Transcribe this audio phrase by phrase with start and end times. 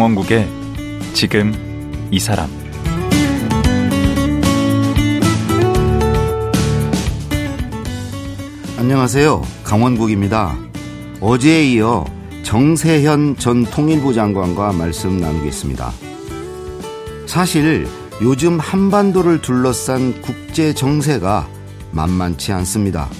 [0.00, 0.48] 강원국의
[1.12, 1.52] 지금
[2.10, 2.48] 이 사람
[8.78, 9.42] 안녕하세요.
[9.62, 10.56] 강원국입니다.
[11.20, 12.06] 어제에 이어
[12.44, 15.92] 정세현 전 통일부 장관과 말씀 나누겠습니다.
[17.26, 17.86] 사실
[18.22, 21.46] 요즘 한반도를 둘러싼 국제 정세가
[21.90, 23.10] 만만치 않습니다.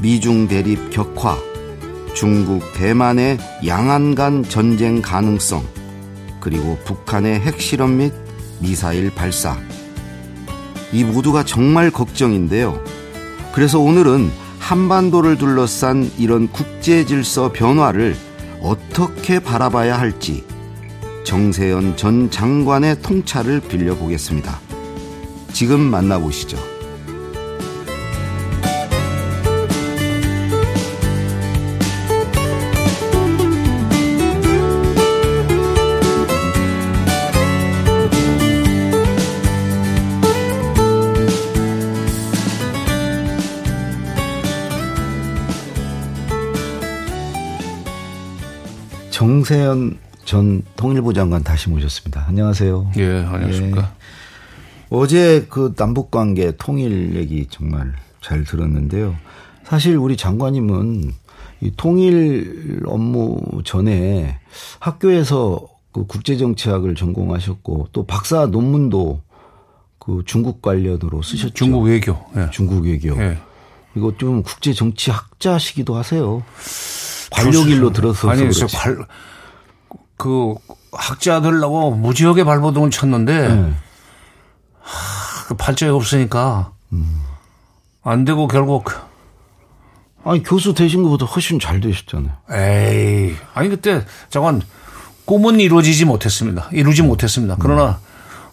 [0.00, 1.36] 미중 대립 격화,
[2.14, 5.74] 중국 대만의 양안 간 전쟁 가능성,
[6.46, 8.12] 그리고 북한의 핵실험 및
[8.60, 9.58] 미사일 발사.
[10.92, 12.80] 이 모두가 정말 걱정인데요.
[13.52, 14.30] 그래서 오늘은
[14.60, 18.16] 한반도를 둘러싼 이런 국제 질서 변화를
[18.62, 20.44] 어떻게 바라봐야 할지
[21.24, 24.60] 정세현 전 장관의 통찰을 빌려보겠습니다.
[25.52, 26.75] 지금 만나보시죠.
[49.46, 52.24] 정세현 전 통일부 장관 다시 모셨습니다.
[52.26, 52.90] 안녕하세요.
[52.96, 53.80] 예, 안녕하십니까.
[53.80, 53.86] 예.
[54.90, 59.14] 어제 그 남북 관계 통일 얘기 정말 잘 들었는데요.
[59.62, 61.12] 사실 우리 장관님은
[61.60, 64.40] 이 통일 업무 전에
[64.80, 69.20] 학교에서 그 국제정치학을 전공하셨고 또 박사 논문도
[70.00, 71.54] 그 중국 관련으로 쓰셨죠.
[71.54, 72.18] 중국 외교.
[72.36, 72.48] 예.
[72.50, 73.16] 중국 외교.
[73.22, 73.38] 예.
[73.94, 76.42] 이거 좀 국제정치학자시기도 하세요.
[77.30, 79.06] 관료길로 들어서 아니 관,
[80.16, 80.54] 그
[80.92, 83.74] 학자들하고 무지하게 발버둥을 쳤는데 네.
[84.80, 87.22] 하, 그 발전이 없으니까 음.
[88.02, 88.90] 안 되고 결국
[90.24, 92.32] 아니 교수 되신 것보다 훨씬 잘 되셨잖아요.
[92.50, 94.62] 에이 아니 그때 잠깐
[95.24, 96.68] 꿈은 이루어지지 못했습니다.
[96.72, 97.08] 이루지 음.
[97.08, 97.56] 못했습니다.
[97.60, 98.00] 그러나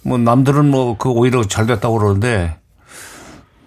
[0.04, 0.10] 음.
[0.10, 2.60] 뭐 남들은 뭐 그 오히려 잘 됐다고 그러는데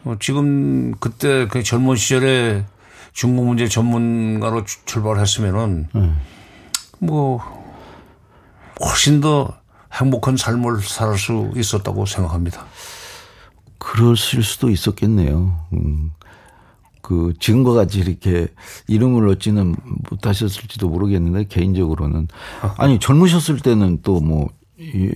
[0.02, 2.64] 뭐 지금 그때 그 젊은 시절에
[3.12, 6.20] 중국 문제 전문가로 출발했으면은 음.
[6.98, 7.55] 뭐
[8.84, 9.54] 훨씬 더
[9.92, 12.64] 행복한 삶을 살 수 있었다고 생각합니다.
[13.78, 15.58] 그러실 수도 있었겠네요.
[15.72, 16.12] 음.
[17.02, 18.48] 그 지금과 같이 이렇게
[18.88, 19.76] 이름을 얻지는
[20.10, 22.26] 못하셨을지도 모르겠는데 개인적으로는
[22.78, 24.48] 아니 젊으셨을 때는 또 뭐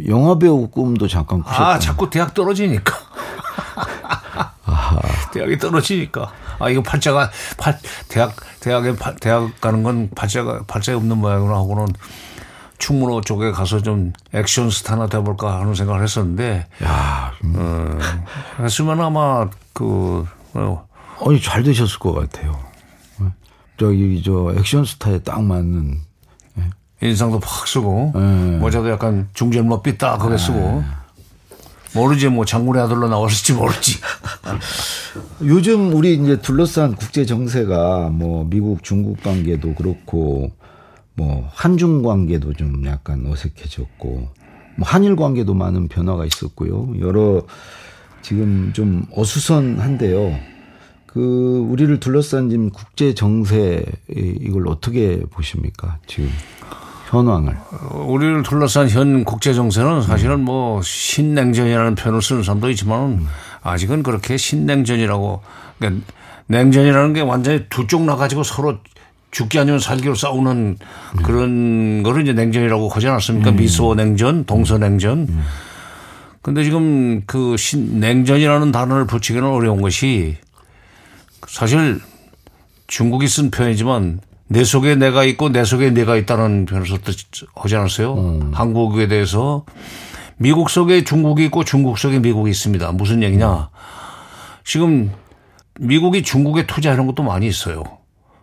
[0.09, 1.69] 영화 배우 꿈도 잠깐 꾸셨다.
[1.69, 2.94] 아 자꾸 대학 떨어지니까.
[5.34, 6.32] 대학이 떨어지니까.
[6.59, 7.78] 아, 이거 팔자가, 팔,
[8.09, 11.87] 대학, 대학에, 대학 가는 건 팔자가, 팔자에 없는 모양으로 하고는
[12.80, 16.66] 충무로 쪽에 가서 좀 액션 스타나 돼볼까 하는 생각을 했었는데.
[16.82, 17.54] 야, 음.
[17.56, 17.98] 어,
[18.64, 20.88] 했으면 아마 그, 어.
[21.24, 22.58] 아니, 잘 되셨을 것 같아요.
[23.78, 26.00] 저기, 저, 액션 스타에 딱 맞는.
[26.58, 27.08] 예.
[27.08, 28.20] 인상도 팍 쓰고, 네.
[28.58, 30.58] 모자도 약간 중절모 삐딱하게 쓰고.
[30.58, 30.84] 네.
[31.92, 33.98] 모르지 뭐 장군의 아들로 나왔을지 모르지.
[35.42, 40.52] 요즘 우리 이제 둘러싼 국제 정세가 뭐 미국 중국 관계도 그렇고
[41.20, 44.28] 뭐 한중 관계도 좀 약간 어색해졌고
[44.76, 46.94] 뭐 한일 관계도 많은 변화가 있었고요.
[47.00, 47.42] 여러
[48.22, 50.38] 지금 좀 어수선한데요.
[51.04, 55.98] 그 우리를 둘러싼 지금 국제 정세 이걸 어떻게 보십니까?
[56.06, 56.30] 지금
[57.10, 57.54] 현황을.
[57.92, 63.26] 우리를 둘러싼 현 국제 정세는 사실은 뭐 신냉전이라는 표현을 쓰는 사람도 있지만
[63.62, 65.42] 아직은 그렇게 신냉전이라고
[65.78, 66.03] 그러니까
[66.47, 68.78] 냉전이라는 게 완전히 두 쪽 나가지고 서로
[69.30, 70.78] 죽기 아니면 살기로 싸우는
[71.22, 73.50] 그런 거를 이제 냉전이라고 하지 않았습니까?
[73.50, 73.56] 음.
[73.56, 75.26] 미소 냉전, 동서 냉전.
[75.28, 75.44] 음.
[76.42, 80.36] 근데 지금 그 신, 냉전이라는 단어를 붙이기는 어려운 것이
[81.47, 82.00] 사실
[82.86, 86.88] 중국이 쓴 표현이지만 내 속에 내가 있고 내 속에 내가 있다는 표현을
[87.54, 88.15] 하지 않았어요?
[88.15, 88.50] 음.
[88.53, 89.65] 한국에 대해서
[90.38, 92.91] 미국 속에 중국이 있고 중국 속에 미국이 있습니다.
[92.92, 93.68] 무슨 얘기냐?
[94.65, 95.12] 지금
[95.78, 97.99] 미국이 중국에 투자하는 것도 많이 있어요.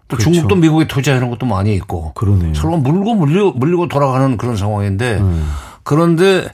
[0.07, 0.31] 또 그렇죠.
[0.31, 2.13] 중국도 미국에 투자하는 것도 많이 있고.
[2.13, 2.53] 그러네요.
[2.53, 5.51] 서로 물고 물리고, 물리고 돌아가는 그런 상황인데 음.
[5.83, 6.47] 그런데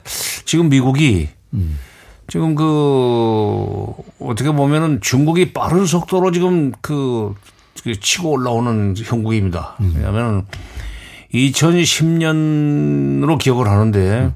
[0.44, 1.78] 지금 미국이 음.
[2.26, 3.86] 지금 그
[4.18, 7.34] 어떻게 보면은 중국이 빠른 속도로 지금 그
[8.00, 9.76] 치고 올라오는 형국입니다.
[9.80, 9.92] 음.
[9.96, 10.46] 왜냐하면
[11.32, 14.32] 2010년으로 기억을 하는데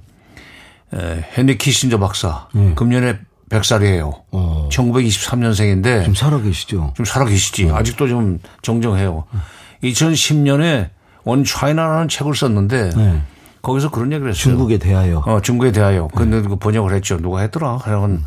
[0.92, 1.22] 음.
[1.36, 2.74] 헨리 키신저 박사 음.
[2.74, 3.18] 금년에
[3.48, 4.22] 100살이에요.
[4.32, 4.68] 어.
[4.70, 6.92] 1923년생인데 좀 살아 계시죠?
[6.96, 7.70] 좀 살아 계시지.
[7.70, 7.76] 어.
[7.76, 9.24] 아직도 좀 정정해요.
[9.32, 9.40] 음.
[9.82, 10.90] 2010년에
[11.24, 13.22] 원 차이나라는 책을 썼는데 네.
[13.62, 14.42] 거기서 그런 얘기를 했어요.
[14.42, 15.18] 중국에 대하여.
[15.26, 16.08] 어, 중국에 대하여.
[16.08, 16.48] 근데 네.
[16.48, 17.18] 그 번역을 했죠.
[17.18, 17.78] 누가 했더라?
[17.82, 18.24] 그러면 음.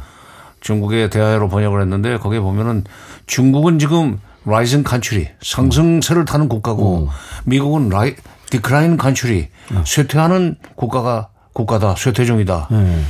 [0.60, 2.84] 중국에 대하여로 번역을 했는데 거기에 보면은
[3.26, 7.10] 중국은 지금 rising country 상승세를 타는 국가고 오.
[7.46, 9.48] 미국은 declining country
[9.86, 12.68] 쇠퇴하는 국가가 국가다 쇠퇴 중이다.
[12.72, 13.02] 네.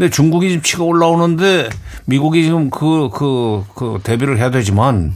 [0.00, 1.68] 근데 중국이 지금 치가 올라오는데
[2.06, 5.14] 미국이 지금 그, 그, 그 대비를 해야 되지만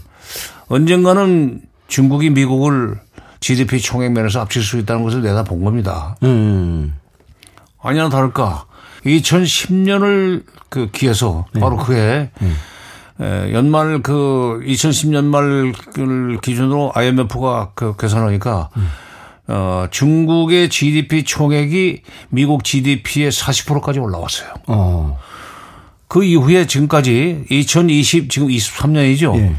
[0.69, 3.01] 언젠가는 중국이 미국을
[3.41, 6.17] GDP 총액 면에서 앞질 수 있다는 것을 내다본 겁니다.
[6.23, 6.95] 음.
[7.81, 8.67] 아니나 다를까
[9.07, 12.31] 2010년을 그 기해서 바로 그해
[13.23, 15.73] 에, 연말 그 2010년 말을
[16.43, 18.69] 기준으로 IMF가 그 계산하니까
[19.47, 22.01] 어, 중국의 GDP 총액이
[22.31, 24.49] 미국 GDP의 40%까지 올라왔어요.
[24.69, 25.19] 어.
[26.09, 29.37] 그 이후에 지금까지 2020 지금 23년이죠.
[29.37, 29.55] 예.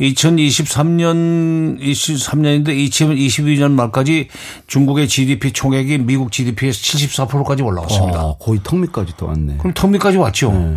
[0.00, 4.28] 2023년 23년인데 2022년 말까지
[4.66, 8.24] 중국의 GDP 총액이 미국 GDP의 74%까지 올라왔습니다.
[8.24, 9.58] 어, 거의 턱 밑까지 또 왔네.
[9.58, 10.52] 그럼 턱밑까지 왔죠.
[10.52, 10.76] 네.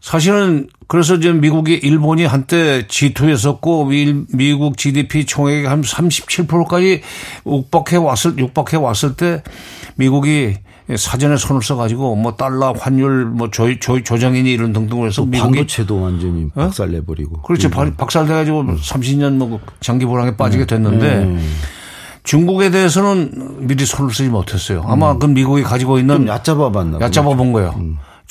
[0.00, 7.02] 사실은 그래서 이제 미국이 일본이 한때 G2였었고 미- 미국 GDP 총액이 한 37%까지
[7.46, 9.42] 육박해 왔을 육박해 왔을 때
[9.96, 10.54] 미국이
[10.96, 16.00] 사전에 손을 써가지고 뭐 달러 환율 뭐 조, 조, 조정이니 이런 등등을 해서 미국이 반도체도
[16.00, 17.42] 완전히 박살 내버리고.
[17.42, 17.70] 그렇죠.
[17.70, 21.38] 박- 박살돼가지고 30년 뭐 장기 불황에 빠지게 됐는데
[22.24, 24.82] 중국에 대해서는 미리 손을 쓰지 못했어요.
[24.86, 27.04] 아마 그 미국이 가지고 있는 좀 얕잡아 봤나 보네.
[27.04, 27.74] 얕잡아 본 거예요.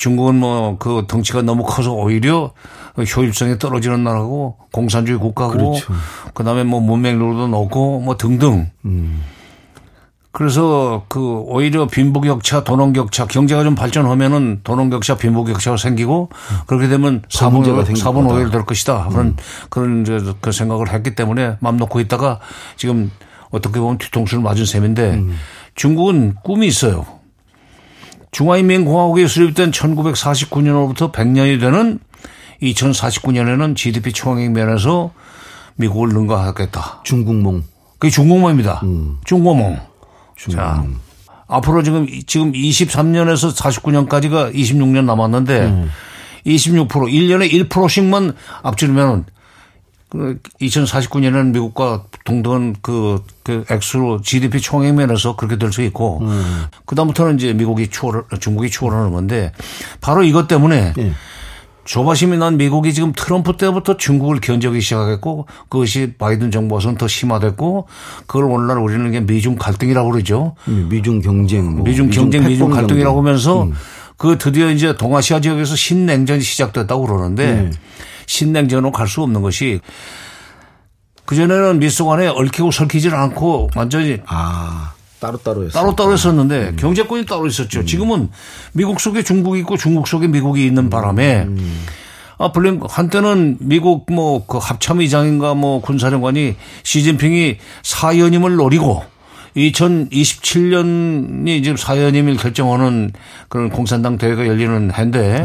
[0.00, 2.52] 중국은 뭐 그 덩치가 너무 커서 오히려
[2.96, 5.92] 효율성이 떨어지는 나라고 공산주의 국가고 그렇죠.
[6.32, 8.70] 그다음에 뭐 문맹률도 높고 뭐 등등.
[10.32, 16.30] 그래서 그 오히려 빈부격차, 돈원격차, 경제가 좀 발전하면은 돈원격차, 빈부격차가 생기고
[16.66, 18.34] 그렇게 되면 더 문제가 4분, 생길 4분 거다.
[18.36, 19.08] 5일 될 것이다.
[19.10, 19.36] 그런
[19.68, 22.38] 그런 이제 그 생각을 했기 때문에 맘 놓고 있다가
[22.76, 23.10] 지금
[23.50, 25.24] 어떻게 보면 뒤통수를 맞은 셈인데
[25.74, 27.04] 중국은 꿈이 있어요.
[28.30, 31.98] 중화인민공화국이 수립된 1949년으로부터 100년이 되는
[32.62, 35.12] 2049년에는 GDP 총액 면에서
[35.76, 37.00] 미국을 능가하겠다.
[37.04, 37.64] 중국몽.
[37.98, 38.82] 그게 중국몽입니다.
[39.24, 39.76] 중국몽.
[39.76, 39.82] 자,
[40.36, 41.00] 중국몽.
[41.48, 45.88] 앞으로 지금 지금 23년에서 49년까지가 26년 남았는데
[46.46, 49.32] 26% 1년에 1%씩만 앞지르면 그
[50.12, 56.20] 2049년에는 미국과 동등한 그, 그 액수로 GDP 총액 면에서 그렇게 될 수 있고
[56.86, 59.52] 그다음부터는 이제 미국이 추월 중국이 추월하는 건데
[60.00, 61.12] 바로 이것 때문에 예.
[61.84, 67.86] 조바심이 난 미국이 지금 트럼프 때부터 중국을 견제하기 시작했고 그것이 바이든 정부에서는 더 심화됐고
[68.26, 70.54] 그걸 오늘날 우리는 이게 미중 갈등이라고 그러죠.
[70.66, 71.72] 미중 경쟁.
[71.76, 73.28] 뭐 미중 경쟁, 미중 패권 갈등이라고 경쟁.
[73.28, 73.72] 하면서 음.
[74.16, 77.70] 그 드디어 이제 동아시아 지역에서 신냉전이 시작됐다고 그러는데 네.
[78.30, 79.80] 신냉전으로 갈 수 없는 것이
[81.24, 84.92] 그전에는 미소간에 얽히고 설키질 않고 완전히 아.
[85.74, 86.14] 따로따로 음.
[86.14, 87.84] 했었는데 경제권이 따로 있었죠.
[87.84, 88.30] 지금은
[88.72, 91.86] 미국 속에 중국이 있고 중국 속에 미국이 있는 바람에 음.
[92.38, 96.54] 아, 블링, 한때는 미국 뭐 그 합참의장인가 뭐 군사령관이
[96.84, 99.04] 시진핑이 사연임을 노리고
[99.56, 103.12] 2027년이 지금 사연임을 결정하는
[103.48, 105.40] 그런 공산당 대회가 열리는 해인데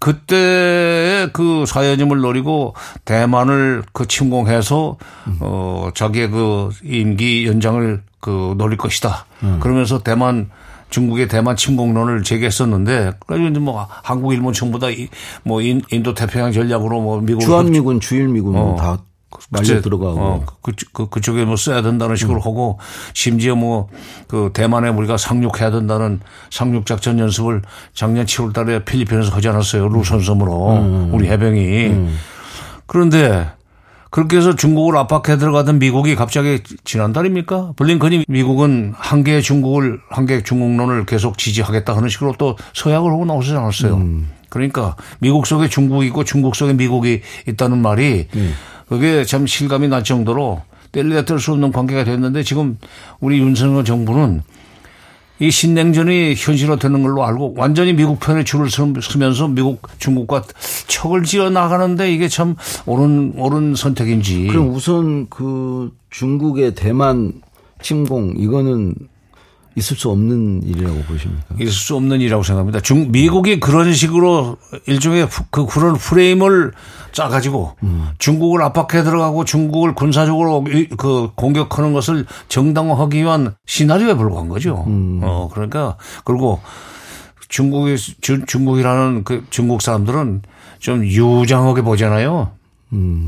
[0.00, 4.96] 그때 그 사연임을 노리고 대만을 그 침공해서
[5.40, 9.26] 어 자기의 그 임기 연장을 그 노릴 것이다.
[9.60, 10.50] 그러면서 대만
[10.90, 17.20] 중국의 대만 침공론을 제기했었는데 그래서 이제 뭐 한국 일본 전부 다뭐 인도 태평양 전략으로 뭐
[17.20, 18.76] 미국 주한미군, 주일미군 어.
[18.76, 18.98] 다
[19.50, 20.14] 말려 들어가고.
[20.14, 20.20] 음.
[20.20, 22.78] 어, 그, 그, 그쪽에 뭐 써야 된다는 식으로 하고
[23.14, 23.88] 심지어 뭐
[24.30, 26.20] 그 대만에 우리가 상륙해야 된다는
[26.50, 27.62] 상륙 작전 연습을
[27.94, 29.88] 작년 7월 달에 필리핀에서 하지 않았어요.
[29.88, 31.10] 루선섬으로 음.
[31.12, 32.10] 우리 해병이.
[32.86, 33.50] 그런데
[34.10, 37.72] 그렇게 해서 중국을 압박해 들어가던 미국이 갑자기 지난달입니까?
[37.74, 43.24] 블링컨이 미국은 한 개의 중국을 한 개의 중국론을 계속 지지하겠다 하는 식으로 또 서약을 하고
[43.24, 43.94] 나오지 않았어요.
[43.96, 44.30] 음.
[44.48, 48.50] 그러니까 미국 속에 중국이 있고 중국 속에 미국이 있다는 말이 네.
[48.90, 52.76] 그게 참 실감이 날 정도로 뗄래야 뗄 수 없는 관계가 됐는데 지금
[53.20, 54.42] 우리 윤석열 정부는
[55.38, 60.42] 이 신냉전이 현실화되는 걸로 알고 완전히 미국 편에 줄을 서- 서면서 미국 중국과
[60.88, 64.48] 척을 지어 나가는데 이게 참 옳은 옳은 선택인지.
[64.48, 67.32] 그럼 우선 그 중국의 대만
[67.80, 68.94] 침공 이거는
[69.80, 71.54] 있을 수 없는 일이라고 보십니까?
[71.58, 72.80] 있을 수 없는 일이라고 생각합니다.
[72.80, 74.56] 중 미국이 그런 식으로
[74.86, 76.72] 일종의 프- 그 그런 프레임을
[77.12, 77.76] 짜가지고
[78.18, 84.84] 중국을 압박해 들어가고 중국을 군사적으로 이- 그 공격하는 것을 정당화하기 위한 시나리오에 불과한 거죠.
[85.24, 86.60] 어 그러니까 그리고
[87.48, 90.42] 중국의 주- 중국이라는 그 중국 사람들은
[90.78, 92.52] 좀 유장하게 보잖아요.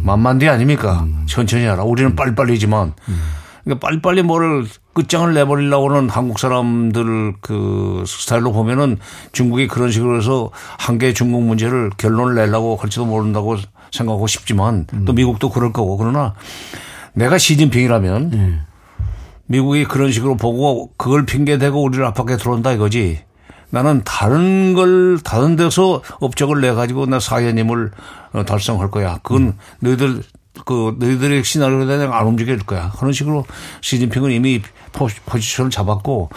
[0.05, 1.07] 만만디 아닙니까?
[1.27, 1.83] 천천히 하라.
[1.85, 2.95] 우리는 빨리빨리지만.
[3.65, 8.99] 그러니까 빨리빨리 뭐를 끝장을 내버리려고 하는 한국 사람들 그 스타일로 보면은
[9.33, 13.57] 중국이 그런 식으로 해서 한 개의 중국 문제를 결론을 내려고 할지도 모른다고
[13.91, 16.35] 생각하고 싶지만 또 미국도 그럴 거고 그러나
[17.15, 18.65] 내가 시진핑이라면
[19.47, 23.21] 미국이 그런 식으로 보고 그걸 핑계대고 우리를 압박해 들어온다 이거지.
[23.71, 27.91] 나는 다른 걸 다른 데서 업적을 내 가지고 나 사회님을
[28.35, 29.19] 어, 달성할 거야.
[29.23, 30.23] 그건 너희들
[30.65, 32.93] 그 너희들의 시나리오에 내가 안 움직일 거야.
[32.99, 33.45] 그런 식으로
[33.81, 34.61] 시진핑은 이미
[34.93, 36.31] 포지션을 잡았고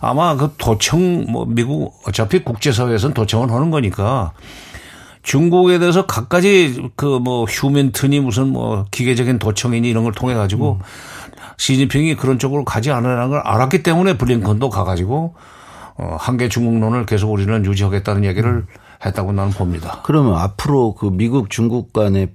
[0.00, 4.32] 아마 그 도청 뭐 미국 어차피 국제사회에서는 도청을 하는 거니까
[5.22, 10.84] 중국에 대해서 갖가지 그 뭐 휴멘트니 무슨 뭐 기계적인 도청이니 이런 걸 통해 가지고 음.
[11.56, 15.34] 시진핑이 그런 쪽으로 가지 않으라는 걸 알았기 때문에 블링컨도 가가지고
[15.96, 18.66] 어, 한계 중국론을 계속 우리는 유지하겠다는 얘기를
[19.04, 20.00] 했다고 나는 봅니다.
[20.02, 22.30] 그러면 앞으로 그 미국 중국 간의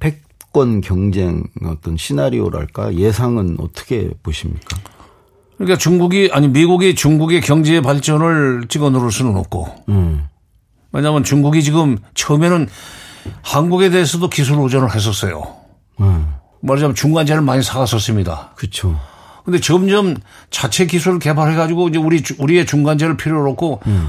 [0.57, 4.77] 패권 경쟁 어떤 시나리오랄까 예상은 어떻게 보십니까?
[5.55, 9.67] 그러니까 중국이 아니 미국이 중국의 경제 발전을 찍어 누를 수는 없고.
[9.89, 10.25] 음.
[10.91, 12.67] 왜냐하면 중국이 지금 처음에는
[13.43, 15.43] 한국에 대해서도 기술 의존을 했었어요.
[15.99, 16.33] 음.
[16.61, 18.53] 말하자면 중간재를 많이 사갔었습니다.
[18.55, 18.99] 그렇죠.
[19.45, 20.15] 근데 점점
[20.49, 24.07] 자체 기술을 개발해 가지고 이제 우리 우리의 중간재를 필요로 없고 음.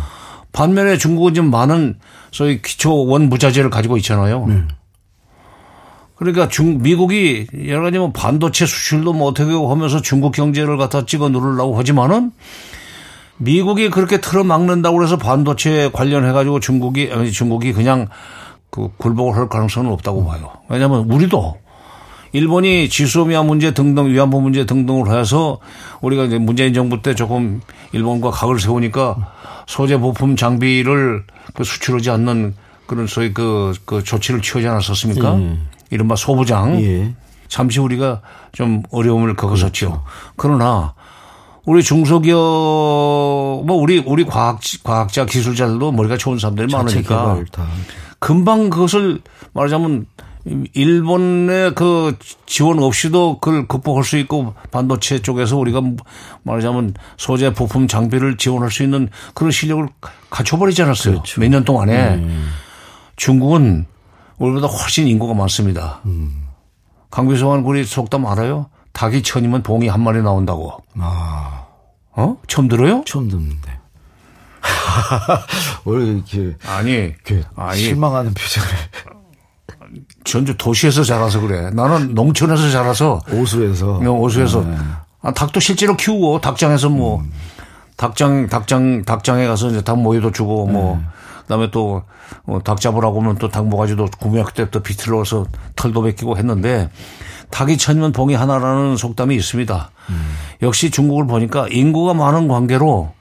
[0.53, 1.99] 반면에 중국은 좀 많은
[2.31, 4.45] 소위 기초 원부자재를 가지고 있잖아요.
[4.45, 4.69] 음.
[6.19, 11.29] 그러니까 중 미국이 여러 가지 뭐 반도체 수출도 뭐 어떻게 하면서 중국 경제를 갖다 찍어
[11.29, 12.33] 누르려고 하지만은
[13.37, 18.09] 미국이 그렇게 틀어막는다고 그래서 반도체 관련해 가지고 중국이 아니 중국이 그냥
[18.71, 20.51] 그 굴복을 할 가능성은 없다고 봐요.
[20.69, 21.57] 왜냐하면 우리도
[22.33, 25.61] 일본이 지소미아 문제 등등 위안부 문제 등등을 해서
[26.01, 27.61] 우리가 이제 문재인 정부 때 조금
[27.93, 29.33] 일본과 각을 세우니까
[29.67, 31.23] 소재 부품 장비를
[31.55, 32.55] 그 수출하지 않는
[32.87, 35.35] 그런 소위 그, 그 조치를 취하지 않았었습니까?
[35.35, 35.69] 음.
[35.91, 36.81] 이른바 소부장.
[36.83, 37.15] 예.
[37.49, 38.21] 잠시 우리가
[38.53, 39.89] 좀 어려움을 겪었었죠.
[39.89, 40.05] 그렇죠.
[40.37, 40.95] 그러나
[41.65, 47.43] 우리 중소기업 뭐 우리 우리 과학 과학자 기술자들도 머리가 좋은 사람들이 많으니까
[48.19, 49.21] 금방 그것을
[49.53, 50.07] 말하자면
[50.73, 52.17] 일본의 그
[52.47, 55.83] 지원 없이도 그걸 극복할 수 있고 반도체 쪽에서 우리가
[56.43, 59.87] 말하자면 소재 부품 장비를 지원할 수 있는 그런 실력을
[60.31, 61.15] 갖춰버리지 않았어요.
[61.15, 61.41] 그렇죠.
[61.41, 62.49] 몇년 동안에 음.
[63.17, 63.87] 중국은
[64.39, 66.01] 우리보다 훨씬 인구가 많습니다.
[66.07, 66.49] 음.
[67.11, 68.71] 강비성한 군이 속담 알아요?
[68.93, 70.83] 닭이 천이면 봉이 한 마리 나온다고.
[70.99, 71.67] 아.
[72.13, 72.37] 어?
[72.47, 73.03] 처음 들어요?
[73.07, 73.79] 처음 듣는데.
[75.85, 78.69] 원래 이렇게 아니, 이렇게 아니 실망하는 표정을
[80.25, 81.71] 전주 도시에서 자라서 그래.
[81.71, 84.77] 나는 농촌에서 자라서 오수에서 어, 오수에서 네.
[85.23, 87.33] 아, 닭도 실제로 키우고 닭장에서 뭐 음.
[87.97, 91.05] 닭장 닭장 닭장에 가서 이제 닭 모이도 주고 뭐 네.
[91.49, 92.03] 그다음에 또
[92.47, 96.91] 어, 닭 잡으라고 하면 또 닭 모가지도 구매할 때부터 비틀어서 털도 벗기고 했는데
[97.51, 99.91] 닭이 천이면 봉이 하나라는 속담이 있습니다.
[100.11, 100.35] 음.
[100.61, 103.13] 역시 중국을 보니까 인구가 많은 관계로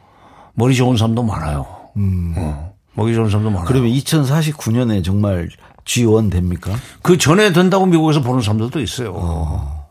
[0.54, 1.66] 머리 좋은 사람도 많아요.
[1.96, 2.34] 음.
[2.38, 3.66] 어, 머리 좋은 사람도 많아요.
[3.68, 5.48] 그러면 2049년에 정말
[5.86, 6.74] G1 됩니까?
[7.02, 9.14] 그 전에 된다고 미국에서 보는 사람들도 있어요.
[9.16, 9.88] 어.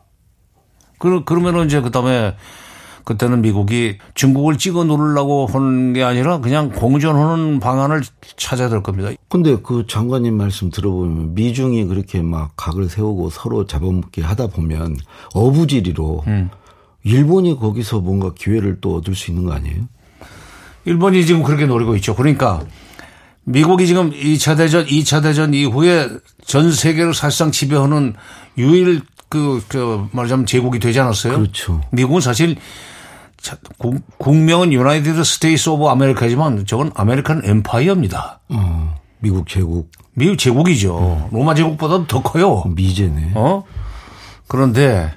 [0.99, 2.35] 그, 그러면은 이제 그 다음에
[3.07, 8.01] 그때는 미국이 중국을 찍어 누르려고 하는 게 아니라 그냥 공존하는 방안을
[8.35, 9.11] 찾아야 될 겁니다.
[9.29, 14.97] 근데 그 장관님 말씀 들어보면 미중이 그렇게 막 각을 세우고 서로 잡아먹게 하다 보면
[15.33, 16.49] 어부지리로 음.
[17.05, 19.87] 일본이 거기서 뭔가 기회를 또 얻을 수 있는 거 아니에요?
[20.83, 22.13] 일본이 지금 그렇게 노리고 있죠.
[22.13, 22.61] 그러니까
[23.45, 26.09] 미국이 지금 2차 대전, 2차 대전 이후에
[26.43, 28.15] 전 세계를 사실상 지배하는
[28.57, 31.37] 유일 그, 그 말하자면 제국이 되지 않았어요?
[31.37, 31.81] 그렇죠.
[31.91, 32.57] 미국은 사실
[34.17, 38.39] 국명은 United States of America지만 저건 American empire입니다.
[38.49, 39.89] 어, 미국 제국.
[40.13, 41.27] 미국 제국이죠.
[41.31, 41.35] 음.
[41.35, 42.63] 로마 제국보다도 더 커요.
[42.75, 43.33] 미제네.
[43.35, 43.63] 어?
[44.47, 45.13] 그런데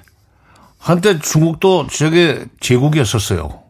[0.77, 3.61] 한때 중국도 저게 제국이었었어요.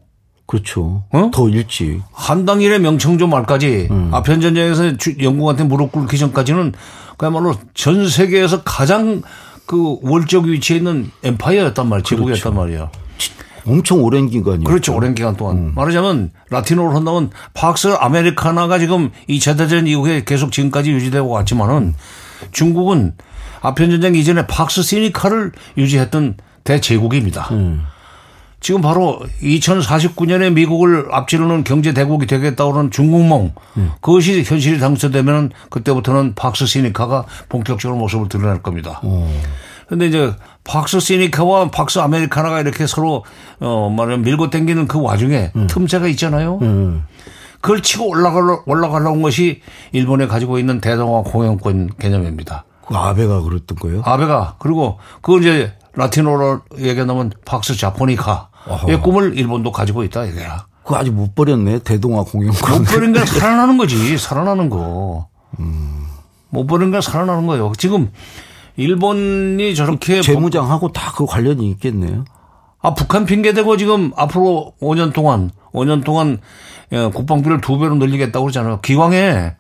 [0.46, 1.04] 그렇죠.
[1.12, 1.32] 어?
[1.34, 2.02] 더 일찍.
[2.12, 4.10] 한당 이래 명청조 말까지 음.
[4.14, 4.92] 아편 전쟁에서
[5.22, 6.74] 영국한테 무릎 꿇기 전까지는
[7.18, 9.22] 그야말로 전 세계에서 가장
[9.66, 12.04] 그 우월적 위치에 있는 empire였단 말이야.
[12.04, 12.60] 제국이었단 그렇죠.
[12.60, 12.92] 말이야.
[13.66, 14.64] 엄청 오랜 기간이요.
[14.64, 14.96] 그렇죠.
[14.96, 15.58] 오랜 기간 동안.
[15.58, 15.72] 음.
[15.76, 21.94] 말하자면 라틴어로 한다면 박스 아메리카나가 지금 2차 대전 이후에 계속 지금까지 유지되고 왔지만은
[22.52, 23.14] 중국은
[23.62, 27.48] 아편 전쟁 이전에 박스 시니카를 유지했던 대제국입니다.
[27.52, 27.84] 음.
[28.60, 33.92] 지금 바로 2049년에 미국을 앞지르는 경제 대국이 되겠다고 하는 중국몽 음.
[34.02, 39.02] 그것이 현실이 당선되면 그때부터는 박스 시니카가 본격적으로 모습을 드러낼 겁니다.
[39.88, 43.24] 그런데 이제 박스 시니카와 박스 아메리카나가 이렇게 서로
[43.60, 45.68] 어 말하면 밀고 당기는 그 와중에 음.
[45.68, 46.60] 틈새가 있잖아요.
[46.62, 47.04] 음.
[47.62, 52.66] 그걸 치고 올라가려 올라가려는 것이 일본에 가지고 있는 대동아 공영권 개념입니다.
[52.88, 54.02] 그 아베가 그랬던 거예요?
[54.04, 58.50] 아베가 그리고 그걸 이제 라틴어로 얘기하면 박스 자포니카
[58.88, 60.66] 의 꿈을 일본도 가지고 있다 이거야.
[60.84, 62.80] 그거 아직 못 버렸네 대동아 공영권.
[62.80, 65.28] 못 버린 게 살아나는 거지 살아나는 거.
[65.60, 66.06] 음.
[66.50, 67.72] 못 버린 게 살아나는 거예요.
[67.78, 68.12] 지금
[68.78, 72.26] 일본이 저렇게 재무장하고 다 그 관련이 있겠네요.
[72.82, 76.40] 아, 북한 핑계 대고 지금 앞으로 5년 동안, 5년 동안
[76.94, 78.80] 예, 국방비를 두 배로 늘리겠다고 그러잖아요.
[78.82, 79.56] 기왕에,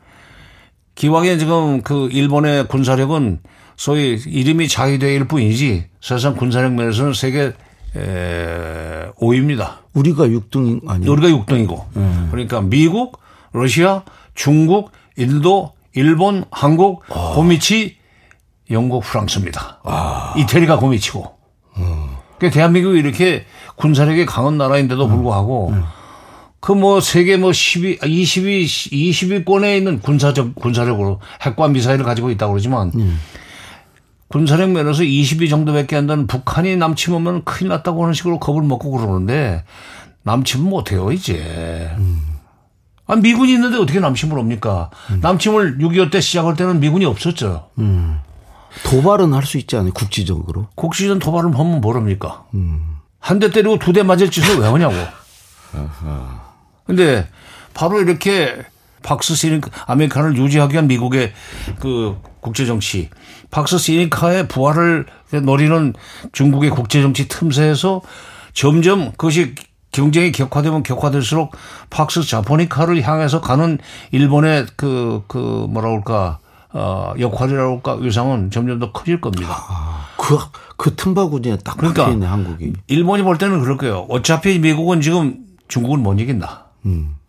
[0.95, 3.39] 기왕에 지금 그 일본의 군사력은
[3.77, 7.53] 소위 이름이 자위대일 뿐이지 사실상 군사력 면에서는 세계
[7.95, 9.75] 에, 5위입니다.
[9.93, 11.11] 우리가 6등 아니에요?
[11.11, 12.29] 우리가 6등이고.
[12.31, 13.19] 그러니까 미국,
[13.53, 14.03] 러시아,
[14.35, 17.03] 중국, 인도, 일본, 한국,
[17.35, 17.97] 고미치,
[18.71, 19.79] 영국, 프랑스입니다.
[20.37, 21.31] 이태리가 고미치고.
[22.37, 25.73] 그러니까 대한민국이 이렇게 군사력이 강한 나라인데도 불구하고
[26.59, 32.91] 그뭐 세계 뭐 12, 20위, 20위권에 있는 군사적, 군사력으로 핵과 미사일을 가지고 있다고 그러지만
[34.27, 39.63] 군사력 면에서 20위 정도밖에 안 되는 북한이 남침하면 큰일 났다고 하는 식으로 겁을 먹고 그러는데
[40.23, 41.89] 남침은 못해요, 이제.
[43.07, 44.89] 아, 미군이 있는데 어떻게 남침을 합니까?
[45.21, 47.69] 남침을 6.25 때 시작할 때는 미군이 없었죠.
[48.83, 49.91] 도발은 할 수 있지 않아요?
[49.93, 50.67] 국지적으로.
[50.75, 52.45] 국시전 도발을 하면 뭐랍니까?
[53.19, 54.95] 한대 때리고 두 대 맞을 짓을 왜 하냐고.
[56.85, 57.27] 근데
[57.73, 58.63] 바로 이렇게
[59.03, 61.31] 박스 시니카 아메리카를 유지하기 위한 미국의
[61.79, 63.09] 그 국제 정치,
[63.49, 65.05] 박스 시니카의 부활을
[65.43, 65.93] 노리는
[66.31, 68.01] 중국의 국제 정치 틈새에서
[68.53, 69.55] 점점 그것이
[69.91, 71.55] 경쟁이 격화되면 격화될수록
[71.89, 73.77] 박스 자포니카를 향해서 가는
[74.11, 75.37] 일본의 그, 그
[75.69, 76.39] 뭐라 그럴까,
[76.73, 79.57] 어, 역할이라고 할까, 위상은 점점 더 커질 겁니다.
[80.17, 80.37] 그,
[80.77, 82.73] 그 틈바구니에 딱 그러니까 박혀있네, 한국이.
[82.87, 84.05] 일본이 볼 때는 그럴 거예요.
[84.09, 86.65] 어차피 미국은 지금 중국을 못 이긴다.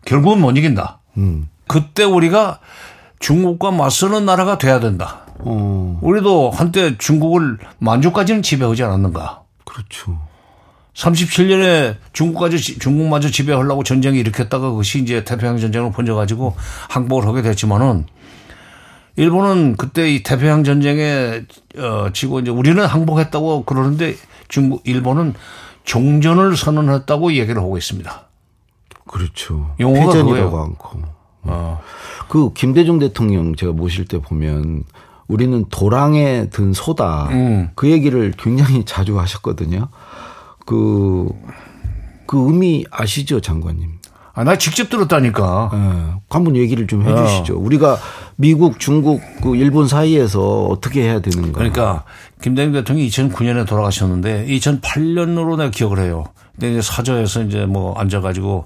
[0.05, 0.99] 결국은 못 이긴다.
[1.17, 1.49] 음.
[1.67, 2.59] 그때 우리가
[3.19, 5.21] 중국과 맞서는 나라가 돼야 된다.
[5.39, 9.43] 어, 우리도 한때 중국을 만주까지는 지배하지 않았는가.
[9.65, 10.19] 그렇죠.
[10.93, 16.55] 37년에 중국까지 중국마저 지배하려고 전쟁을 일으켰다가 그것이 이제 태평양 전쟁으로 번져가지고
[16.89, 18.05] 항복을 하게 됐지만은
[19.15, 21.43] 일본은 그때 이 태평양 전쟁에
[21.77, 24.15] 어 지고 이제 우리는 항복했다고 그러는데
[24.47, 25.33] 중국 일본은
[25.83, 28.27] 종전을 선언했다고 얘기를 하고 있습니다.
[29.07, 29.75] 그렇죠.
[29.79, 30.59] 용어가 패전이라고.
[30.59, 31.01] 않고.
[31.43, 31.81] 어.
[32.29, 34.83] 그 김대중 대통령 제가 모실 때 보면
[35.27, 37.29] 우리는 도랑에 든 소다.
[37.31, 37.69] 음.
[37.75, 39.89] 그 얘기를 굉장히 자주 하셨거든요.
[40.65, 41.29] 그,
[42.25, 43.99] 그 의미 아시죠, 장관님?
[44.35, 45.71] 아, 나 직접 들었다니까.
[45.73, 46.13] 예.
[46.29, 47.09] 한번 얘기를 좀 어.
[47.09, 47.57] 해주시죠.
[47.57, 47.97] 우리가
[48.35, 51.51] 미국, 중국, 그 일본 사이에서 어떻게 해야 되는가.
[51.51, 52.03] 그러니까
[52.41, 56.23] 김대중 대통령이 2009년에 돌아가셨는데 2008년으로 내가 기억을 해요.
[56.53, 58.65] 근데 이제 사저에서 이제 뭐 앉아가지고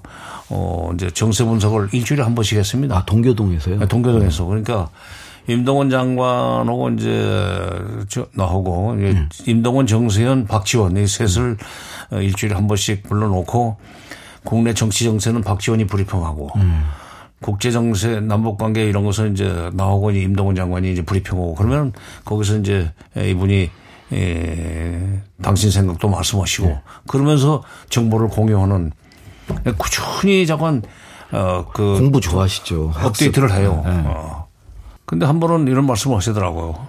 [0.50, 2.96] 어 이제 정세 분석을 일주일에 한 번씩 했습니다.
[2.96, 3.86] 아, 동교동에서요?
[3.86, 4.88] 동교동에서 그러니까
[5.46, 7.70] 임동원 장관하고 이제
[8.08, 11.56] 저 나하고 이제 임동원 정세현 박지원 이 셋을
[12.10, 13.76] 어, 일주일에 한 번씩 불러놓고
[14.48, 16.48] 국내 정치 정세는 박지원이 브리핑하고
[17.42, 21.92] 국제 정세 남북 관계 이런 것은 이제 나하고 이제 임동원 장관이 이제 브리핑하고 그러면
[22.24, 23.70] 거기서 이제 이분이
[24.14, 28.90] 예, 당신 생각도 말씀하시고 그러면서 정보를 공유하는
[29.76, 30.82] 꾸준히 잠깐
[31.30, 32.92] 어그 공부 좋아하시죠.
[33.04, 33.60] 업데이트를 학습.
[33.60, 33.82] 해요.
[33.84, 34.02] 네.
[34.06, 34.46] 어.
[35.04, 36.86] 근데 한 번은 이런 말씀을 하시더라고요.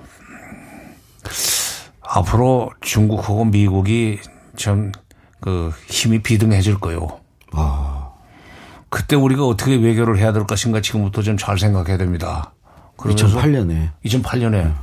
[2.02, 4.20] 앞으로 중국하고 미국이
[4.56, 4.94] 참
[5.42, 7.20] 그 힘이 비등해질 거요.
[7.54, 8.10] 아,
[8.90, 12.54] 그때 우리가 어떻게 외교를 해야 될 것인가 지금부터 좀 잘 생각해야 됩니다.
[12.98, 13.90] 그러면서 2008년에.
[14.06, 14.74] 2008년에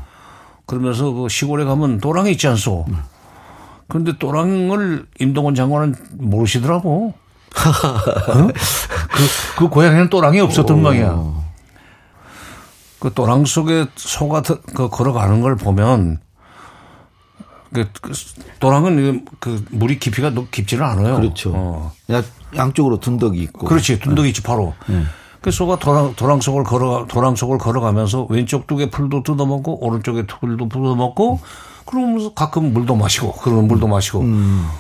[0.67, 2.87] 그러면서 그 시골에 가면 도랑이 있지 않소.
[3.89, 7.15] 그런데 도랑을 임동원 장관은 모르시더라고.
[7.57, 8.47] 어?
[8.49, 11.23] 그, 그 고향에는 또랑이 없었던 모양이야.
[12.99, 16.19] 그 또랑 속에 소가 드- 그 걸어가는 걸 보면
[17.73, 18.13] 그, 그
[18.59, 21.17] 또랑은 그 물이 깊이가 깊지는 않아요.
[21.17, 21.53] 그렇죠.
[21.55, 21.93] 어.
[22.55, 23.67] 야, 양쪽으로 둔덕이 있고.
[23.67, 24.01] 그렇지.
[24.01, 24.75] 둔덕이 있지, 바로.
[25.41, 30.69] 그 소가 도랑, 도랑 속을 걸어, 도랑 속을 걸어가면서 왼쪽 쪽에 풀도 뜯어먹고, 오른쪽에 풀도
[30.69, 31.41] 뜯어먹고,
[31.85, 34.25] 그러면서 가끔 물도 마시고, 그러면 물도 마시고.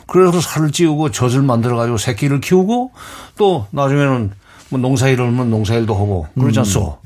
[0.09, 2.90] 그래서 살을 찌우고 젖을 만들어 가지고 새끼를 키우고,
[3.37, 4.33] 또 나중에는
[4.70, 6.98] 뭐 농사일을 하면 농사일도 하고, 그러지 않소.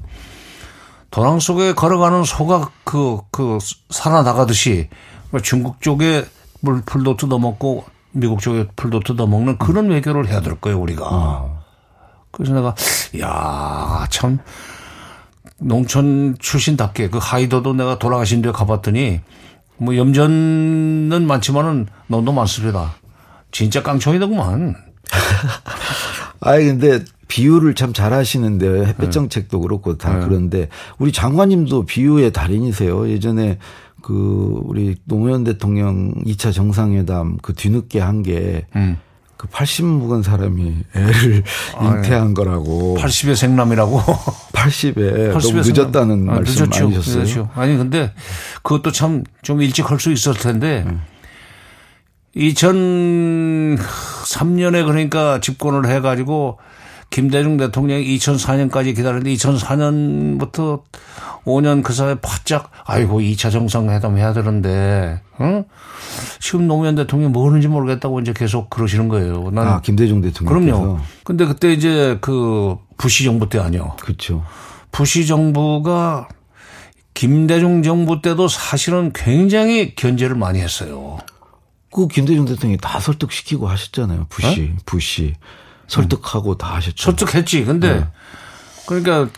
[1.11, 3.59] 도랑 속에 걸어가는 소가 그, 그,
[3.91, 4.89] 살아나가듯이
[5.43, 6.25] 중국 쪽에
[6.61, 11.63] 물, 풀도 뜯어먹고 미국 쪽에 풀도 뜯어먹는 그런 외교를 해야 될 거예요, 우리가.
[12.31, 12.75] 그래서 내가,
[13.21, 14.39] 야 참,
[15.59, 19.21] 농촌 출신답게 그 하이더도 내가 돌아가신 데 가봤더니
[19.77, 22.95] 뭐 염전은 많지만은 너도 많습니다.
[23.53, 24.77] 진짜 깡총이더구만.
[26.41, 29.11] 아니 근데 비유를 참 잘하시는데 햇볕 네.
[29.11, 30.69] 정책도 그렇고 다 그런데
[30.99, 33.09] 우리 장관님도 비유의 달인이세요.
[33.09, 33.59] 예전에
[34.03, 38.97] 그 우리 노무현 대통령 2차 정상회담 그 뒤늦게 한게 음.
[39.37, 41.43] 그 80 먹은 사람이 애를
[41.83, 43.99] 잉태한 거라고 80의 생남이라고.
[44.53, 46.31] 80에 80의 너무 늦었다는 생남.
[46.31, 46.85] 아, 말씀 늦었죠.
[46.85, 47.23] 아니셨어요?
[47.23, 47.49] 늦었죠.
[47.55, 48.13] 아니 근데
[48.63, 50.85] 그것도 참 좀 일찍 할 수 있었을 텐데
[52.37, 56.59] 2003년에 그러니까 집권을 해가지고
[57.11, 60.83] 김대중 대통령이 2004년까지 기다렸는데 2004년부터
[61.45, 65.65] 5년 그 사이에 바짝 아이고 2차 정상회담 해야 되는데 응?
[66.39, 69.51] 지금 노무현 대통령이 뭐 하는지 모르겠다고 이제 계속 그러시는 거예요.
[69.51, 70.63] 나는 아, 김대중 대통령.
[70.63, 71.01] 그럼요.
[71.25, 73.97] 근데 그때 이제 그 부시 정부 때 아니요.
[74.01, 74.45] 그렇죠.
[74.93, 76.29] 부시 정부가
[77.15, 81.19] 김대중 정부 때도 사실은 굉장히 견제를 많이 했어요.
[81.91, 84.27] 그 김대중 대통령이 다 설득시키고 하셨잖아요.
[84.29, 85.35] 부시, 부시.
[85.91, 87.11] 설득하고 다 하셨죠.
[87.11, 87.65] 설득했지.
[87.65, 88.07] 근데
[88.87, 89.29] 그러니까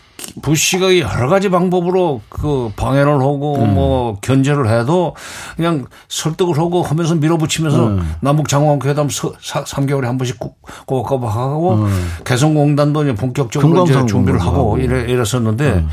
[0.41, 5.15] 부시가 여러 가지 방법으로 그 방해를 하고 뭐 견제를 해도
[5.57, 10.39] 그냥 설득을 하고 하면서 밀어붙이면서 남북 장관회담 3개월에 한 번씩
[10.85, 11.87] 꼬박꼬박 하고
[12.23, 14.77] 개성공단도 이제 본격적으로 이제 준비를 하고 하고.
[14.77, 15.85] 이래 이랬었는데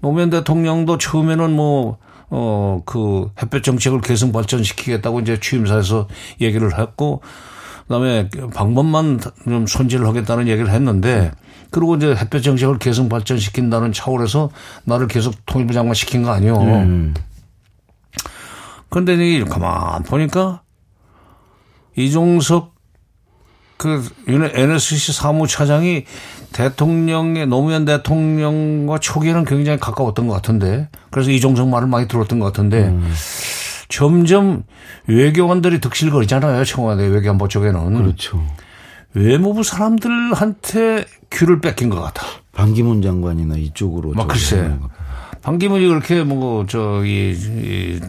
[0.00, 1.98] 노무현 대통령도 처음에는 뭐
[2.30, 6.06] 어, 그 햇볕 정책을 계속 발전시키겠다고 이제 취임사에서
[6.40, 7.22] 얘기를 했고
[7.90, 11.32] 그다음에 방법만 좀 손질을 하겠다는 얘기를 했는데
[11.70, 14.50] 그리고 이제 햇볕 정책을 계속 발전시킨다는 차원에서
[14.84, 16.56] 나를 계속 통일부 장관 시킨 거 아니요.
[16.60, 17.14] 음.
[18.90, 20.62] 그런데 이 가만 보니까
[21.96, 22.76] 이종석
[23.76, 26.04] 그 NSC 사무차장이
[26.52, 32.84] 대통령의 노무현 대통령과 초기에는 굉장히 가까웠던 것 같은데 그래서 이종석 말을 많이 들었던 것 같은데
[32.84, 33.12] 음.
[33.90, 34.62] 점점
[35.06, 38.42] 외교관들이 득실거리잖아요 청와대 외교안보 쪽에는 그렇죠.
[39.12, 42.24] 외무부 사람들한테 큐를 뺏긴 것 같아.
[42.52, 44.12] 반기문 장관이나 이쪽으로.
[44.12, 44.72] 막 글쎄.
[45.42, 48.00] 반기문이 그렇게 뭐 저기 이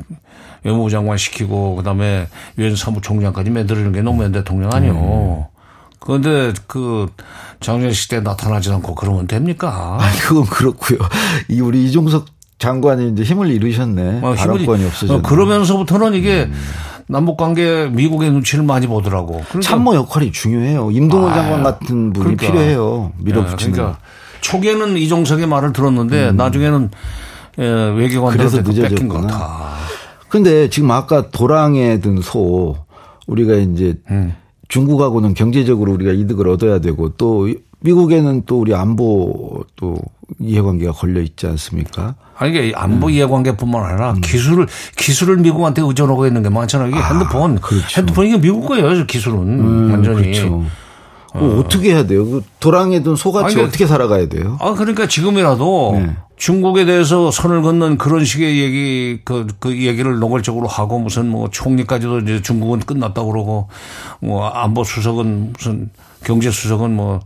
[0.63, 5.47] 외무부 장관 시키고 그 다음에 유엔 사무총장까지 만들어주는 게 노무현 대통령 아니요.
[5.99, 7.07] 그런데 그
[7.59, 9.97] 장례식 때 나타나지 않고 그러면 됩니까?
[9.99, 10.99] 아니, 그건 그렇고요.
[11.47, 12.25] 이 우리 이종석
[12.65, 14.19] 장관이 이제 힘을 잃으셨네.
[14.21, 15.19] 어, 힘을- 발언권이 없어졌네.
[15.19, 16.47] 어, 그러면서부터는 이게
[17.07, 19.41] 남북 관계 미국의 눈치를 많이 보더라고.
[19.49, 20.91] 그러니까 참모 역할이 중요해요.
[20.91, 22.45] 임동원 아유, 장관 같은 분이 그러니까.
[22.47, 23.11] 필요해요.
[23.17, 23.73] 밀어붙이는.
[23.73, 23.99] 예, 그러니까
[24.41, 26.89] 초기에는 이종석의 말을 들었는데 나중에는
[27.59, 28.63] 예, 외교관들한테 음.
[28.63, 29.27] 그래서 뺏긴 것 늦어졌구나.
[29.27, 29.71] 같아.
[30.29, 32.77] 근데 지금 아까 도랑에 든 소
[33.27, 34.33] 우리가 이제 음.
[34.67, 37.49] 중국하고는 경제적으로 우리가 이득을 얻어야 되고 또
[37.81, 39.97] 미국에는 또 우리 안보 또
[40.39, 42.15] 이해관계가 걸려 있지 않습니까?
[42.37, 43.11] 아니 이게 안보 음.
[43.11, 44.67] 이해관계뿐만 아니라 기술을
[44.97, 46.89] 기술을 미국한테 의존하고 있는 게 많잖아요.
[46.89, 47.59] 이게 핸드폰
[47.95, 49.05] 핸드폰 이게 미국 거예요.
[49.05, 50.31] 기술은 완전히.
[50.31, 50.65] 그렇죠.
[51.33, 51.59] 어.
[51.59, 52.25] 어떻게 해야 돼요?
[52.25, 54.57] 그 도랑에 든 소같이 아니, 어떻게 살아가야 돼요?
[54.59, 56.15] 아 그러니까 지금이라도 네.
[56.35, 62.19] 중국에 대해서 선을 걷는 그런 식의 얘기 그, 그 얘기를 노골적으로 하고 무슨 뭐 총리까지도
[62.19, 63.69] 이제 중국은 끝났다 고 그러고
[64.19, 65.89] 뭐 안보 수석은 무슨
[66.23, 67.21] 경제 수석은 뭐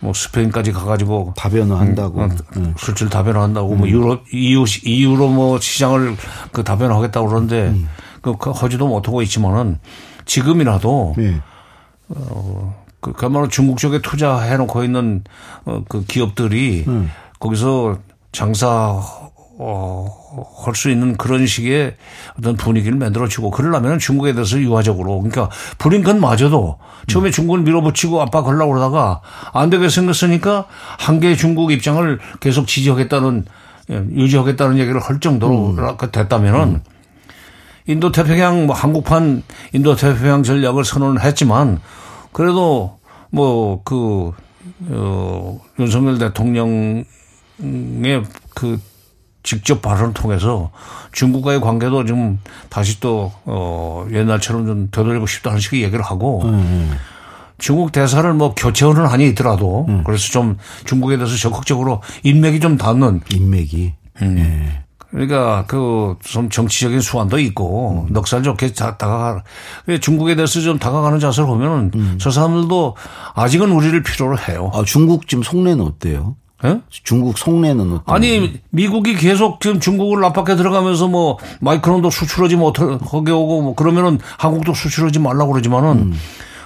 [0.00, 2.22] 뭐 스페인까지 가가지고 다변화한다고.
[2.22, 2.74] 어, 음.
[2.78, 6.16] 술질 다변화한다고 뭐 유럽 EU EU로 뭐 시장을
[6.52, 7.88] 그 다변화하겠다고 그러는데 음.
[8.22, 9.78] 그, 그 하지도 못하고 있지만은
[10.24, 11.40] 지금이라도 네.
[13.00, 15.24] 그 그야말로 중국 쪽에 투자해 놓고 있는
[15.64, 17.10] 어, 그 기업들이 음.
[17.38, 17.98] 거기서
[18.32, 19.00] 장사
[19.62, 20.08] 어,
[20.64, 21.94] 할 수 있는 그런 식의
[22.38, 29.20] 어떤 분위기를 만들어주고 그러려면 중국에 대해서 유화적으로 그러니까 브링컨마저도 처음에 중국을 밀어붙이고 압박하려고 그러다가
[29.52, 30.64] 안 되게 생겼으니까
[30.98, 33.44] 한계 중국 입장을 계속 지지하겠다는
[33.90, 35.76] 예, 유지하겠다는 얘기를 할 정도로
[36.10, 36.80] 됐다면은
[37.86, 39.42] 인도 태평양 뭐 한국판
[39.74, 41.80] 인도 태평양 전략을 선언을 했지만
[42.32, 42.98] 그래도
[43.30, 44.32] 뭐그
[44.88, 47.04] 어, 윤석열 대통령의
[48.54, 48.80] 그
[49.42, 50.70] 직접 발언을 통해서
[51.12, 56.42] 중국과의 관계도 좀 다시 또, 어, 옛날처럼 좀 되돌리고 싶다는 식의 얘기를 하고
[57.58, 63.94] 중국 대사를 뭐 교체는 아니 있더라도 그래서 좀 중국에 대해서 적극적으로 인맥이 좀 닿는 인맥이.
[65.10, 69.42] 그러니까 그 좀 정치적인 수완도 있고 넉살 좋게 자- 다가가
[70.00, 72.96] 중국에 대해서 좀 다가가는 자세를 보면은 저 사람들도
[73.34, 74.70] 아직은 우리를 필요로 해요.
[74.72, 76.36] 아, 중국 지금 속내는 어때요?
[76.64, 76.80] 예?
[76.90, 78.02] 중국 속내는 어때요?
[78.06, 84.74] 아니 미국이 계속 지금 중국을 압박해 들어가면서 뭐 마이크론도 수출하지 못하게 오고 뭐 그러면은 한국도
[84.74, 86.12] 수출하지 말라고 그러지만은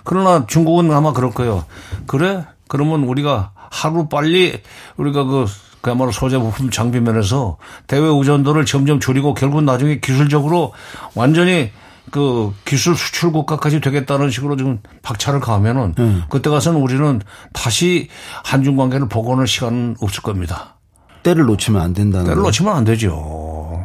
[0.03, 1.65] 그러나 중국은 아마 그럴 거예요.
[2.07, 2.45] 그래?
[2.69, 4.61] 그러면 우리가 하루 빨리
[4.97, 5.47] 우리가 그
[5.81, 10.73] 그야말로 소재 부품 장비 면에서 대외 의존도를 점점 줄이고 결국 나중에 기술적으로
[11.15, 11.71] 완전히
[12.11, 15.95] 그 기술 수출 국가까지 되겠다는 식으로 지금 박차를 가하면은
[16.29, 17.21] 그때 가서는 우리는
[17.53, 18.09] 다시
[18.45, 20.77] 한중 관계를 복원할 시간은 없을 겁니다.
[21.23, 22.49] 때를 놓치면 안 된다는 때를 거.
[22.49, 23.83] 놓치면 안 되죠.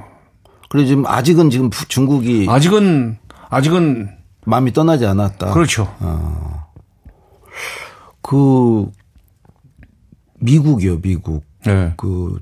[0.70, 3.18] 그래 지금 아직은 지금 부- 중국이 아직은
[3.50, 4.10] 아직은
[4.46, 5.52] 마음이 떠나지 않았다.
[5.54, 5.94] 그렇죠.
[8.22, 8.86] 그
[10.40, 11.44] 미국이요, 미국.
[11.66, 11.94] 네.
[11.98, 12.40] 그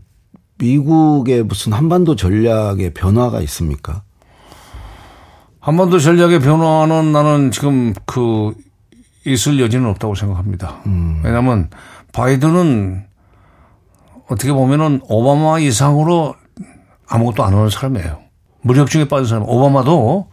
[0.58, 4.04] 미국의 무슨 한반도 전략의 변화가 있습니까?
[5.68, 8.54] 한반도 전략의 변화는 나는 지금 그
[9.26, 10.78] 있을 여지는 없다고 생각합니다.
[10.86, 11.20] 음.
[11.26, 11.70] 왜냐하면
[12.14, 13.04] 바이든은
[14.30, 16.36] 어떻게 보면은 오바마 이상으로
[17.10, 18.18] 아무것도 안 하는 사람이에요.
[18.62, 19.44] 무력 중에 빠진 사람.
[19.44, 20.30] 오바마도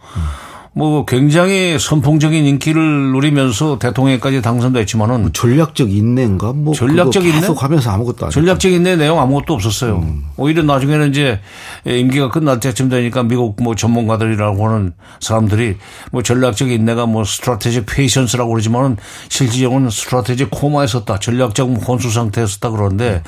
[0.77, 7.39] 뭐 굉장히 선풍적인 인기를 누리면서 대통령까지 당선됐지만은 전략적 인내인가 뭐 전략적 인내?
[7.39, 10.05] 계속 하면서 아무것도 안 전략적 인내 내용 아무것도 없었어요.
[10.35, 11.39] 오히려 나중에는 이제
[11.85, 15.77] 임기가 끝날 때쯤 되니까 미국 뭐 전문가들이라고 하는 사람들이
[16.11, 18.97] 뭐 전략적 인내가 뭐 strategic patience라고 그러지만은
[19.29, 21.19] 실질적으로는 strategic coma에 섰다.
[21.19, 23.23] 전략적 혼수 상태에 섰다 그러는데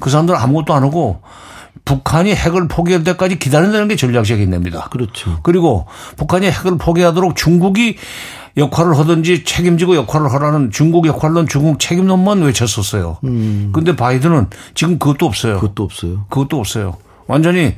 [0.00, 1.20] 그 사람들은 아무것도 안 하고
[1.86, 4.88] 북한이 핵을 포기할 때까지 기다린다는 게 전략적 인내입니다.
[4.90, 5.38] 그렇죠.
[5.42, 7.96] 그리고 북한이 핵을 포기하도록 중국이
[8.56, 13.18] 역할을 하든지 책임지고 역할을 하라는 중국 역할론 중국 책임론만 외쳤었어요.
[13.72, 15.60] 근데 바이든은 지금 그것도 없어요.
[15.60, 16.24] 그것도 없어요.
[16.28, 16.96] 그것도 없어요.
[17.28, 17.74] 완전히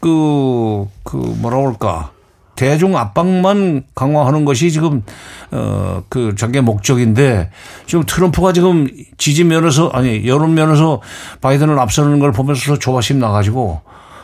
[0.00, 2.12] 그, 그 뭐라 그럴까.
[2.60, 5.02] 대중 압박만 강화하는 것이 지금
[5.50, 7.50] 어그 자기의 목적인데
[7.86, 11.00] 지금 트럼프가 지금 지지 면에서 아니 여론 면에서
[11.40, 13.80] 바이든을 앞서는 걸 보면서 조바심 나가지고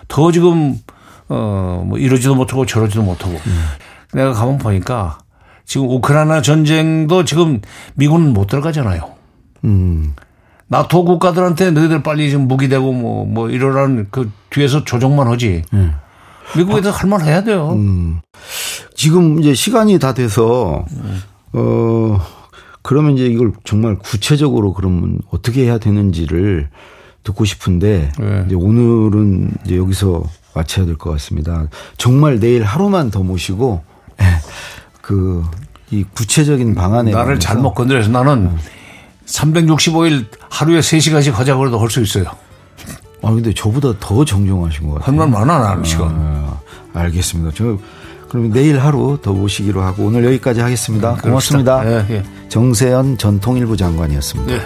[0.08, 0.78] 더 지금
[1.28, 3.40] 어뭐 이러지도 못하고 저러지도 못하고
[4.12, 5.16] 내가 가만 보니까
[5.64, 7.62] 지금 우크라이나 전쟁도 지금
[7.94, 9.00] 미군은 못 들어가잖아요.
[9.64, 10.14] 음.
[10.68, 15.62] 나토 국가들한테 너희들 빨리 지금 무기 대고 뭐, 뭐 이러라는 그 뒤에서 조정만 하지.
[16.56, 17.72] 미국에도 할말 해야 돼요.
[17.72, 18.20] 음.
[18.94, 20.84] 지금 이제 시간이 다 돼서
[21.52, 22.20] 어
[22.82, 26.68] 그러면 이제 이걸 정말 구체적으로 그러면 어떻게 해야 되는지를
[27.24, 28.44] 듣고 싶은데 네.
[28.46, 30.22] 이제 오늘은 이제 여기서
[30.54, 31.68] 마쳐야 될 것 같습니다.
[31.98, 33.82] 정말 내일 하루만 더 모시고
[35.02, 35.42] 그
[35.92, 38.50] 이 구체적인 방안에 나를 잘못 건드려서 나는
[39.24, 42.24] 365일 하루에 3시간씩 하자고 해도 할 수 있어요.
[43.22, 45.06] 아 근데 저보다 더 정정하신 것 같아요.
[45.20, 46.08] 할 말 많아, 나는 시간.
[46.10, 46.60] 아,
[46.94, 47.52] 알겠습니다.
[47.54, 47.76] 저
[48.28, 51.14] 그럼 내일 하루 더 모시기로 하고 오늘 여기까지 하겠습니다.
[51.22, 51.86] 고맙습니다.
[51.88, 52.22] 예, 예.
[52.48, 54.52] 정세현 전 통일부 장관이었습니다.
[54.52, 54.62] 예.